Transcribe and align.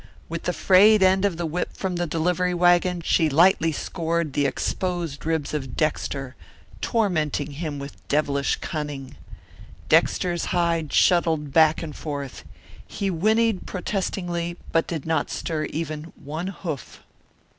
With 0.29 0.45
the 0.45 0.51
frayed 0.51 1.03
end 1.03 1.25
of 1.25 1.37
the 1.37 1.45
whip 1.45 1.77
from 1.77 1.97
the 1.97 2.07
delivery 2.07 2.55
wagon 2.55 3.01
she 3.05 3.29
lightly 3.29 3.71
scored 3.71 4.33
the 4.33 4.47
exposed 4.47 5.27
ribs 5.27 5.53
of 5.53 5.77
Dexter, 5.77 6.35
tormenting 6.81 7.51
him 7.51 7.77
with 7.77 8.07
devilish 8.07 8.55
cunning. 8.55 9.15
Dexter's 9.89 10.45
hide 10.45 10.91
shuttled 10.91 11.53
back 11.53 11.83
and 11.83 11.95
forth. 11.95 12.43
He 12.87 13.11
whinnied 13.11 13.67
protestingly, 13.67 14.57
but 14.71 14.87
did 14.87 15.05
not 15.05 15.29
stir 15.29 15.65
even 15.65 16.05
one 16.19 16.47
hoof. 16.47 17.03